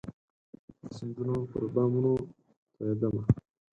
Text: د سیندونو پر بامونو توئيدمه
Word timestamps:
د 0.81 0.83
سیندونو 0.97 1.35
پر 1.51 1.63
بامونو 1.73 2.13
توئيدمه 2.73 3.23